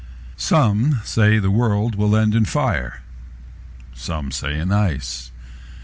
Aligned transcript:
SOME 0.35 0.99
say 1.05 1.37
the 1.37 1.51
world 1.51 1.93
will 1.93 2.15
end 2.15 2.33
in 2.33 2.43
fire, 2.45 3.01
Some 3.93 4.31
say 4.31 4.57
in 4.57 4.71
ice. 4.71 5.29